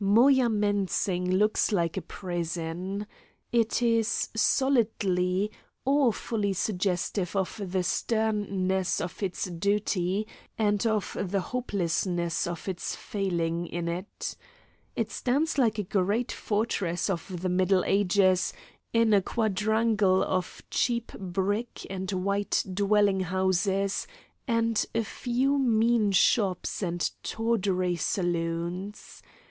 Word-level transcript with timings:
Moyamensing 0.03 1.29
looks 1.31 1.71
like 1.71 1.95
a 1.95 2.01
prison. 2.01 3.05
It 3.51 3.83
is 3.83 4.29
solidly, 4.35 5.51
awfully 5.85 6.53
suggestive 6.53 7.35
of 7.35 7.61
the 7.63 7.83
sternness 7.83 8.99
of 8.99 9.21
its 9.21 9.43
duty 9.43 10.25
and 10.57 10.87
of 10.87 11.15
the 11.21 11.39
hopelessness 11.41 12.47
of 12.47 12.67
its 12.67 12.95
failing 12.95 13.67
in 13.67 13.87
it. 13.87 14.35
It 14.95 15.11
stands 15.11 15.59
like 15.59 15.77
a 15.77 15.83
great 15.83 16.31
fortress 16.31 17.07
of 17.07 17.41
the 17.43 17.49
Middle 17.49 17.83
Ages 17.85 18.53
in 18.91 19.13
a 19.13 19.21
quadrangle 19.21 20.23
of 20.23 20.63
cheap 20.71 21.11
brick 21.19 21.85
and 21.91 22.11
white 22.11 22.63
dwelling 22.73 23.19
houses, 23.19 24.07
and 24.47 24.83
a 24.95 25.03
few 25.03 25.59
mean 25.59 26.11
shops 26.11 26.81
and 26.81 27.07
tawdry 27.21 27.95
saloons. 27.97 29.21